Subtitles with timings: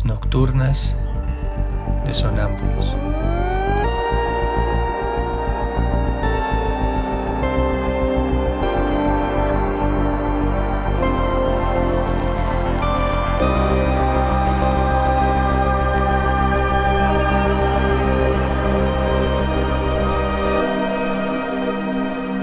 [0.00, 0.96] Nocturnas
[2.06, 2.96] de sonámbulos.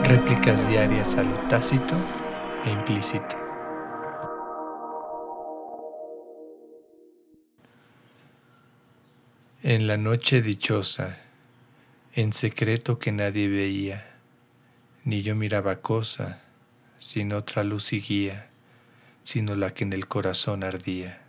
[0.03, 1.95] Réplicas diarias a lo tácito
[2.63, 3.48] e implícito.
[9.69, 11.19] En la noche dichosa,
[12.15, 14.17] en secreto que nadie veía,
[15.03, 16.41] ni yo miraba cosa,
[16.97, 18.49] sin otra luz y guía,
[19.21, 21.21] sino la que en el corazón ardía.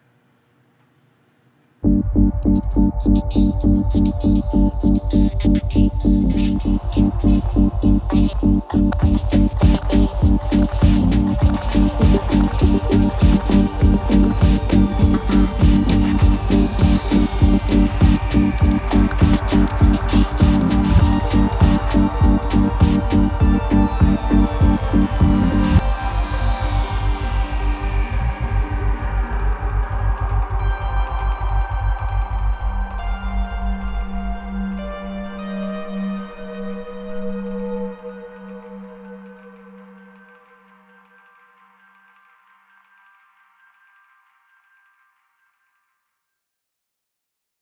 [22.30, 23.10] Música